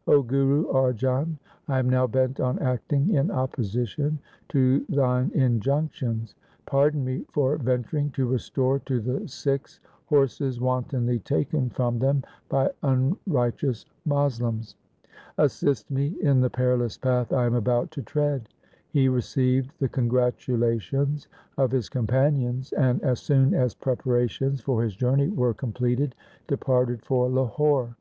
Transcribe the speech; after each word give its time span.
'0 0.10 0.24
Guru 0.24 0.66
Arjan, 0.72 1.38
I 1.68 1.78
am 1.78 1.88
now 1.88 2.04
bent 2.08 2.40
on 2.40 2.58
acting 2.58 3.14
in 3.14 3.30
opposition 3.30 4.18
to 4.48 4.80
thine 4.88 5.30
injunctions; 5.36 6.34
pardon 6.66 7.04
me 7.04 7.24
for 7.30 7.56
ven 7.58 7.84
turing 7.84 8.12
to 8.14 8.26
restore 8.26 8.80
to 8.80 9.00
thy 9.00 9.24
Sikhs 9.26 9.78
horses 10.06 10.60
wantonly 10.60 11.20
taken 11.20 11.70
from 11.70 12.00
them 12.00 12.24
by 12.48 12.72
unrighteous 12.82 13.86
Moslems. 14.04 14.74
Assist 15.38 15.88
me 15.92 16.16
in 16.20 16.40
the 16.40 16.50
perilous 16.50 16.98
path 16.98 17.32
I 17.32 17.46
am 17.46 17.54
about 17.54 17.92
to 17.92 18.02
tread.' 18.02 18.48
He 18.90 19.08
re 19.08 19.20
ceived 19.20 19.70
the 19.78 19.88
congratulations 19.88 21.28
of 21.56 21.70
his 21.70 21.88
companions, 21.88 22.72
and 22.72 23.00
as 23.04 23.20
soon 23.20 23.54
as 23.54 23.76
preparations 23.76 24.60
for 24.60 24.82
his 24.82 24.96
journey 24.96 25.28
were 25.28 25.54
com 25.54 25.70
pleted 25.72 26.14
departed 26.48 27.04
for 27.04 27.28
Lahore. 27.28 27.96